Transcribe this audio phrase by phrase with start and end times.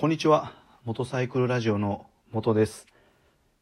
[0.00, 0.54] こんにちは。
[0.86, 2.86] モトサイクルラジオの元です。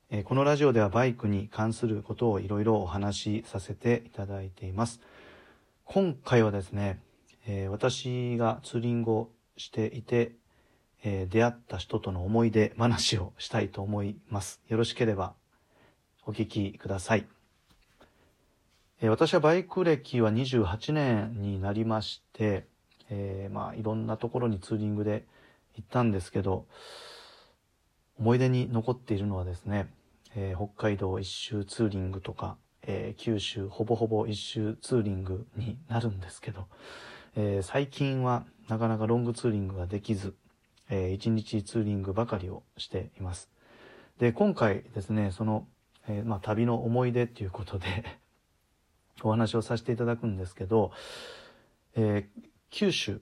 [0.08, 5.00] えー、このラジオではバイクに関することをいろいろお話しさせていただいています。
[5.84, 7.00] 今回はですね、
[7.48, 10.36] えー、私がツーリングをしていて、
[11.02, 14.60] えー、出会った人との思い出話をしたいと思います。
[14.68, 15.34] よろしければ
[16.24, 17.26] お聞きください。
[19.02, 22.68] え私はバイク歴は28年になりまして、
[23.10, 25.26] えー、まあいろんなところにツーリングで
[25.78, 26.66] 行ったんですけど、
[28.18, 29.88] 思い出に残っているのはですね、
[30.34, 36.66] えー、北海道一周ツーリングとか、えー、九州ほぼほぼ一周ツーリングになるんですけど、
[37.36, 40.34] えー、最近はなかなかロングツーリングができず、
[40.90, 43.48] え一日ツーリングばかりをしています。
[44.18, 45.66] で、今回ですね、その、
[46.08, 47.86] えまあ、旅の思い出っていうことで
[49.22, 50.92] お話をさせていただくんですけど、
[51.94, 53.20] えー、九州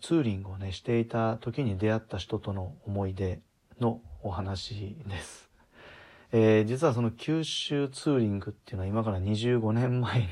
[0.00, 3.40] ツーリングをねしていた時に出会った人との思い出
[3.80, 5.50] のお話です。
[6.32, 10.26] えー、実はその九州ツーリングっていうのは今から25年前に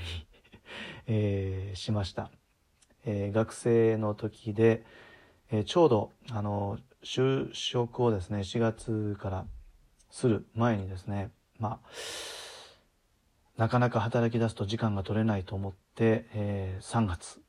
[1.06, 2.30] えー、しました。
[3.04, 4.84] えー、学生の時で、
[5.50, 9.46] え、ちょうどあの就職をですね4月から
[10.10, 11.90] する前にですねまあ
[13.56, 17.40] なかなか働き出すと時間が取れないと思って、えー、3月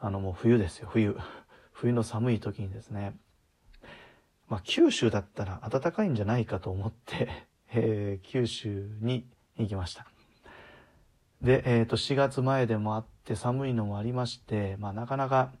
[0.00, 0.88] あのもう冬ですよ。
[0.90, 1.16] 冬。
[1.72, 3.16] 冬の寒い時にですね。
[4.48, 7.28] まあ九州だったら暖かいんじゃないかと思って、
[7.72, 10.06] えー、九州に行きました。
[11.40, 15.52] で、えー、と4月前でもあって寒いのもありまして、まあ、なかなか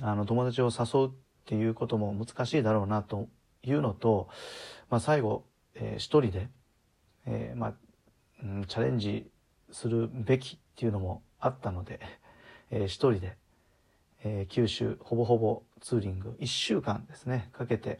[0.00, 1.10] あの友達を誘うっ
[1.44, 3.28] ていうことも難しいだろうなと
[3.62, 4.28] いうのと、
[4.90, 6.48] まあ、最後、えー、一人で
[7.26, 7.74] えー、まあ、
[8.42, 9.30] うん、チャレンジ
[9.70, 12.00] するべきっていうのもあったので、
[12.70, 13.36] えー、一人で、
[14.24, 17.98] えー、九州ほぼほぼツーリング1週間ですねかけて、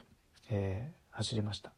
[0.51, 1.73] えー、走りました。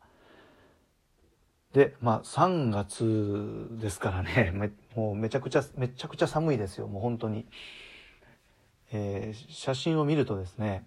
[1.73, 7.47] でまあ3月ですからね めもうめちゃくちゃめちゃくちゃ寒いですよもう本当に、
[8.91, 10.87] えー、写真を見るとですね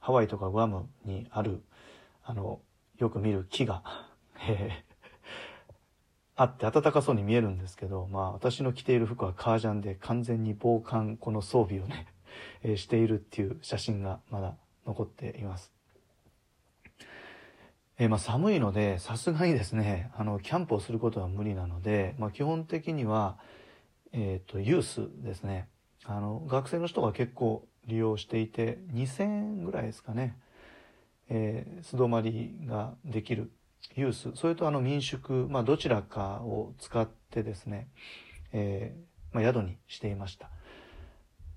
[0.00, 1.62] ハワイとかグアムにある
[2.24, 2.60] あの
[2.98, 3.82] よく見る木が、
[4.48, 4.84] え
[6.36, 12.06] あって暖かそうに見えるんですけど、まあ私の着ている服は革ジャンで完全に防寒この装備をね、
[12.62, 14.54] えー、しているっていう写真がまだ
[14.84, 15.72] 残っています。
[17.98, 23.38] えー、まあ寒いのでさすがにですね、あのキャンプをすることは無理なので、まあ基本的には、
[24.12, 25.68] えっ、ー、とユースですね。
[26.04, 30.36] あの学生の人が結構利用していて2000円ぐらいですかね、
[31.28, 33.50] えー、素泊まりができる
[33.94, 34.32] ユース。
[34.34, 37.88] それとあの民宿、まあ、どちらかを使ってですね、
[38.52, 40.50] えー、まあ、宿にしていました。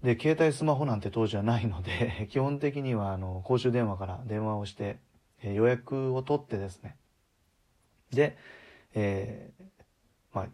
[0.04, 4.98] で携帯スマホなんて当時はないので 基本的にはあの公衆電話から電話をして、
[5.42, 6.96] えー、予約を取ってですね。
[8.12, 8.38] で、
[8.94, 9.64] えー、
[10.34, 10.48] まあ、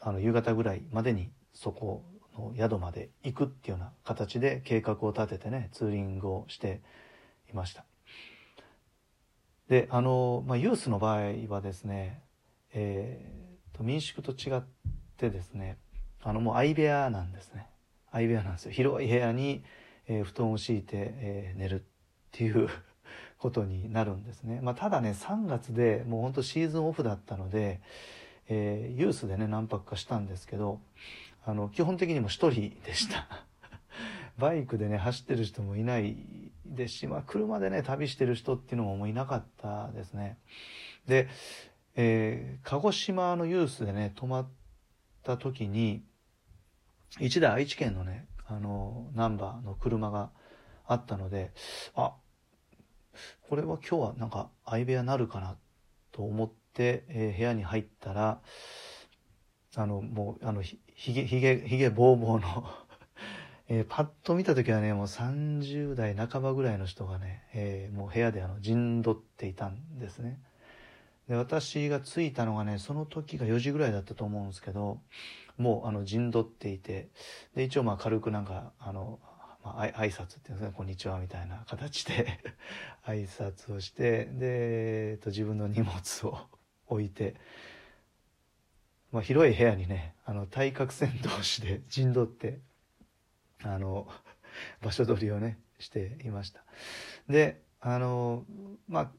[0.00, 6.82] あの夕方ぐらいまでにそこの宿まで行くっていうような形で計画を立ててねツーリングをして
[7.50, 7.85] いました。
[9.68, 12.22] であの、まあ、ユースの場合はですね、
[12.72, 14.60] えーと、民宿と違っ
[15.16, 15.78] てですね
[16.22, 17.68] あのもう相部屋なんですね。
[18.10, 18.72] 相部屋なんですよ。
[18.72, 19.62] 広い部屋に、
[20.08, 21.82] えー、布団を敷いて、えー、寝るっ
[22.32, 22.68] ていう
[23.38, 27.80] ことになるんですね、まあ、ただね3月でもうほんとシーズンオフだったので、
[28.48, 30.80] えー、ユースでね何泊かしたんですけど
[31.44, 33.28] あの基本的にも一人でした。
[34.38, 36.16] バイクでね走ってる人もいない
[36.76, 40.38] ですし、まあ、車でね旅してる人っていうのももういなかったですね。
[41.06, 41.28] で、
[41.94, 44.48] えー、鹿児島のユースでね泊まっ
[45.22, 46.04] た時に
[47.18, 50.30] 1台愛知県のねあのナンバーの車が
[50.86, 51.52] あったので
[51.94, 52.14] あ
[53.48, 55.56] これは今日はなんか相部屋なるかな
[56.12, 58.40] と思って、えー、部屋に入ったら
[59.74, 60.78] あのもうあのひ
[61.12, 62.64] げひげひげぼうぼうの
[63.68, 70.38] えー、パッと見た時はね、もう30代半ばぐらいの人がね、えー、もう部屋であの陣取っていたんですね。
[71.28, 75.00] で、私が着いたのがね、その時が4時ぐらいだったと思うんですけど、
[75.58, 77.08] もうあの陣取っていて、
[77.54, 79.18] で、一応まあ軽くなんか、あの、
[79.64, 82.38] まあ、挨拶っていうんですか、ねこんにちはみたいな形で
[83.04, 86.38] 挨拶をして、で、えっと、自分の荷物を
[86.86, 87.34] 置いて、
[89.10, 92.60] まあ、広い部屋にね、あの、対角線同士で陣取って、
[93.62, 94.06] あの
[94.82, 96.64] 場所取りをねしていました
[97.28, 98.44] であの
[98.88, 99.10] まあ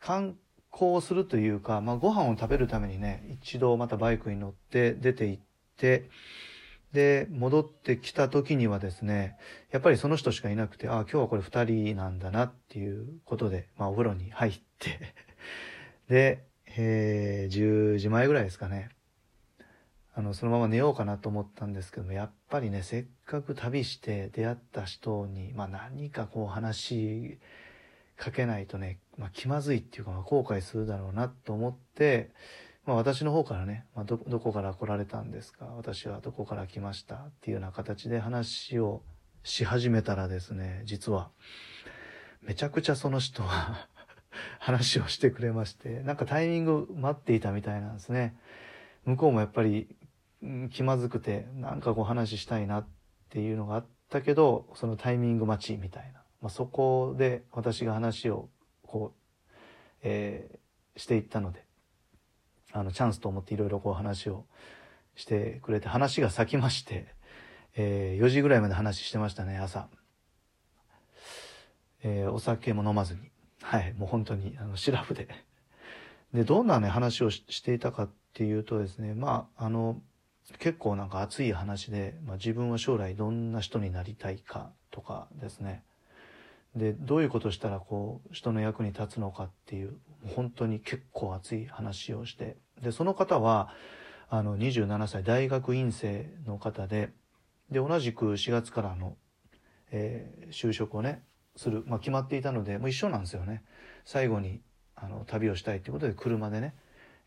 [0.00, 0.36] 観
[0.72, 5.42] 光するというか、まあ、ご飯を食べるためにね一度またバイクに乗って出て行っ
[5.76, 6.08] て
[6.92, 9.36] で、戻ってきた時にはですね、
[9.70, 15.14] やっぱりその人しかいなくて、ああ、今日はこれ二人なんだなっていうことで、まあお風呂に入って
[16.08, 16.44] で、
[16.76, 18.88] えー、10時前ぐらいですかね。
[20.18, 27.38] あの、そのまま寝ようかなと思ったんですけども、やっぱりね、せっかく旅して出会った人に、まあ何かこう話し
[28.16, 32.32] かけないとね、まあ気まずいっていうか、まあ、後悔するだろうなと思って、
[32.84, 35.66] まあ私の方からね、まあど、どこから来られたんですか？
[35.76, 37.14] 私はどこから来ました？
[37.14, 39.02] っていうような形で話を
[39.44, 41.30] し始めたらですね、実は、
[42.42, 43.86] めちゃくちゃその人は
[44.58, 48.34] 話をしてくれまして、なんかタイミング待っていたみたいなんですね。
[49.04, 49.88] 向こうもやっぱり、
[50.70, 52.88] 気まずくて、なんかこう話したいなっ
[53.30, 56.22] ていうのがあったけど、そのタイミング待ちみたいな。
[56.40, 58.48] まあ、そこで私が話を
[58.82, 59.20] こう、
[60.02, 61.64] えー、していったので、
[62.72, 64.44] あの、チャンスと思っていろいろこう話を
[65.16, 67.14] してくれて、話が咲きまして、
[67.76, 69.88] えー、4時ぐらいまで話してましたね、朝。
[72.02, 73.20] えー、お酒も飲まずに。
[73.62, 75.28] はい、もう本当に、あの、シラフで。
[76.32, 80.00] で、どんなね、話をしていたかっていうとですね、まあ、あの、
[80.58, 85.84] 結構なんか熱い話で、まあ、自分は将来どんな人になりたいかとかですね。
[86.74, 89.96] で、どういうことしたらこう、人の役に立つのかっていう、
[90.34, 93.70] 本当に結構熱い話をして、で、その方は、
[94.30, 97.10] あの、27歳、大学院生の方で、
[97.70, 99.16] で、同じく4月からの、
[99.90, 101.22] えー、就職をね、
[101.56, 103.62] する、まあ、決まっていたので、もう一緒なんですよね。
[104.04, 104.60] 最後に、
[104.94, 106.74] あの、旅をしたいということで、車でね、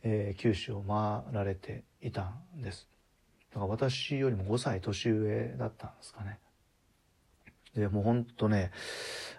[0.04, 2.88] えー、九州を回られていたんです。
[3.54, 6.40] だから私よりも5歳年上だったんですかね。
[7.76, 8.72] で、もうほんとね、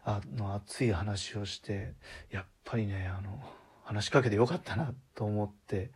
[0.05, 1.94] あの、熱い話をして、
[2.31, 3.43] やっぱりね、あの、
[3.85, 5.91] 話しかけてよかったなと思って、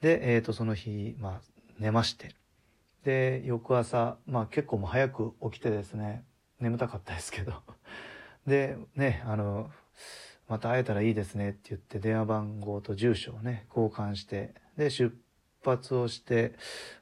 [0.00, 1.40] で、えっ、ー、と、その日、まあ、
[1.78, 2.34] 寝まして、
[3.04, 6.24] で、翌朝、まあ結構も早く起きてですね、
[6.60, 7.52] 眠たかったですけど、
[8.46, 9.70] で、ね、あの、
[10.48, 15.12] また会えたらいいですねって言って電話番号と住所をね、交換して、で、出
[15.64, 16.54] 発をして、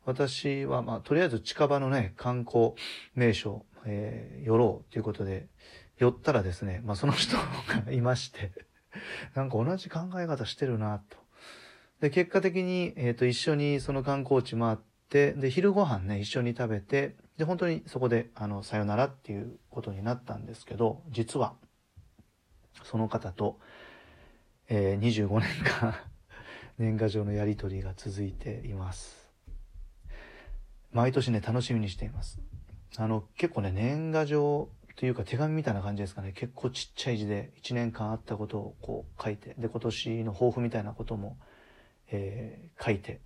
[0.04, 2.72] 私は、まあ、とりあえず近場のね、観光
[3.14, 5.48] 名所、えー、寄ろうということで、
[5.98, 8.52] 寄ったらですね、まあ、その人がいまして
[9.34, 11.16] なんか同じ考え方してるなと。
[12.00, 14.76] で、結果的に、えっ、ー、と、一緒にその観光地回っ
[15.08, 21.54] て、で、昼ご飯ね、一緒に食べて、で、本当にそこで、あの、さよならっていうことになったんですけど、実は、
[22.82, 23.58] その方と、
[24.68, 25.94] えー、25年間
[26.78, 29.26] 年賀状のやり取りが続いています。
[30.92, 32.40] 毎年ね、楽しみにしています。
[32.96, 36.32] あの、結構ね、年賀状というか手紙みたいな感じですかね。
[36.32, 41.36] 結構ちっちゃい字で1年間あったことをこう書いて、で、今年の抱負みたいなことも、
[42.10, 43.20] えー、書いて、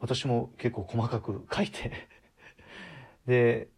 [0.00, 1.90] 私も結構細かく書いて
[3.26, 3.68] で、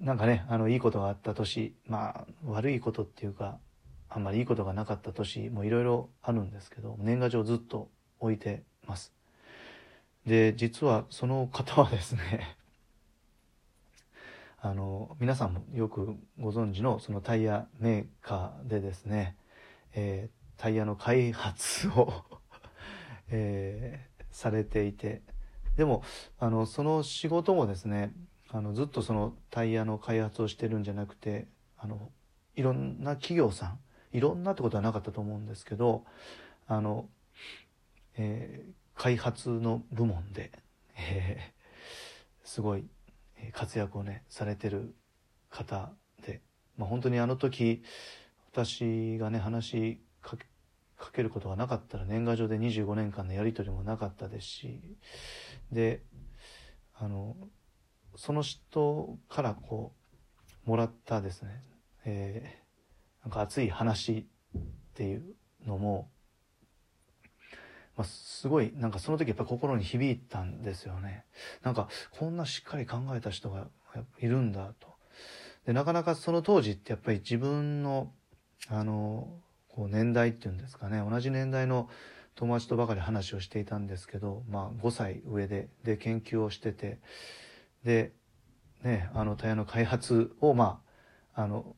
[0.00, 3.58] なんかね、あの、いいことがあった年、まあ、悪いことっていうか、
[4.14, 7.88] あんまりいいことがなかった年もいろいろあるんですけど、年賀状ずっと
[8.20, 9.14] 置いてます。
[10.26, 12.56] で、実はその方はですね、
[14.60, 19.34] あの、皆さんもよくご存知のそのタイヤメーカーでですね、
[19.94, 22.12] えー、タイヤの開発を
[23.34, 25.22] えー、されていて、
[25.76, 26.02] でも、
[26.38, 28.12] あの、その仕事もですね、
[28.50, 31.48] あの、ずっとそのタイヤの開発をしてるんじゃなくて、
[31.78, 32.12] あの、
[32.54, 33.80] いろんな企業さん、
[34.12, 36.04] いろんなってことはなかったと思うんですけど、
[36.66, 37.08] あの、
[38.16, 40.52] えー、開発の部門で、
[40.96, 42.84] えー、すごい
[43.52, 44.94] 活躍をね、されてる
[45.50, 45.90] 方
[46.24, 46.40] で、
[46.76, 47.82] まあ、本当にあの時、
[48.52, 50.46] 私がね、話かけ
[51.02, 54.80] かけることがなかったら年賀状で25年間のやり取りもなかったですし、
[55.72, 56.02] で、
[56.94, 57.36] あの、
[58.14, 59.92] その人からこ
[60.66, 61.62] う、もらったですね、
[62.04, 62.61] えー、
[63.22, 64.26] なんか熱い話
[64.56, 64.60] っ
[64.94, 65.22] ていう
[65.66, 66.10] のも、
[67.96, 71.24] まあ、すごい、なんかその時やっぱ心に響いたんですよね。
[71.62, 71.88] なんか、
[72.18, 73.68] こんなしっかり考えた人が
[74.18, 74.88] いるんだと。
[75.66, 78.12] で、なかなかその当時ってやっぱり自分の、
[78.68, 79.28] あの、
[79.68, 81.88] こう年代っていうんですかね、同じ年代の
[82.34, 86.98] 友達とばかり話をしていたんですけど、まあ5歳上で、で、研究をしてて、
[87.84, 88.12] で、
[88.82, 90.80] ね、あの、タイヤの開発を、ま
[91.34, 91.76] あ、あの、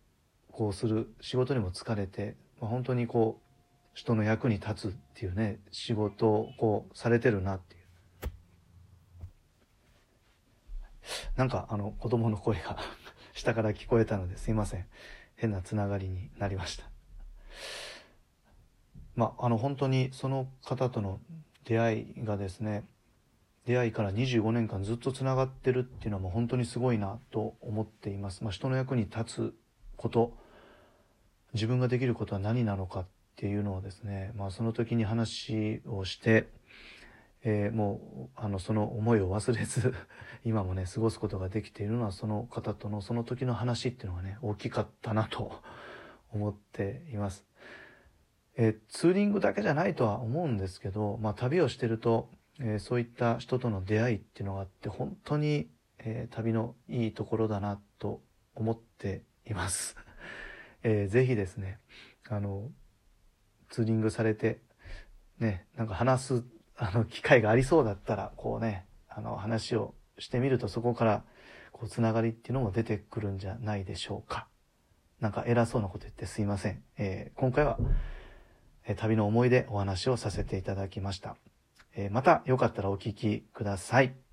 [0.55, 3.45] こうする仕事にも疲れて、まあ、本当にこう、
[3.93, 7.83] 人の役に立つっていうね、仕事をこうされてるなっていう。
[11.37, 12.79] なんかあの子供の声が
[13.35, 14.87] 下から聞こえたのですいません。
[15.35, 16.85] 変なつながりになりました。
[19.17, 21.21] まあ、あの本当にその方との
[21.65, 22.85] 出会いがですね、
[23.65, 28.45] 出会いから25年間ずっとつながってるっていうのはもう本当にすごいなと思っています。
[28.45, 29.55] まあ、人の役に立つ
[29.97, 30.44] こと
[31.55, 33.07] 自分ができることは何なのかっ
[33.37, 36.49] ていうのをですね、まあ、その時に話をして、
[37.45, 39.95] えー、もうあのその思いを忘れず
[40.45, 45.63] 今もね過ごすことができているのはその方とのその時の話っていうのがね大きかったなと
[46.33, 47.47] 思っています。
[48.57, 52.31] えー、ツーリングだけじゃないとは思うんですけど、まあ、旅をしてると、
[52.61, 55.69] えー、そういった人との出会いっていうのがあって本当に、
[55.99, 58.23] え旅のいいところだなと
[58.55, 59.97] 思っています。
[60.85, 61.81] えー、ぜひですね、
[62.29, 62.71] あの、
[63.71, 64.61] ツーリングされて、
[65.41, 66.45] ね、なんか話す、
[66.77, 71.25] あの、機会がありそうだったら、こうね、あの、話をしてみると、そこから、
[71.73, 74.47] こう、つながりっていうのも出てくるんじゃないでしょうか。
[75.21, 76.83] なんか偉そうなこと言ってすいません。
[76.99, 77.79] えー、今回は、
[78.87, 81.37] え、旅の思い出お話をさせていただきました。
[81.97, 84.24] えー、またよかったらお聞きください。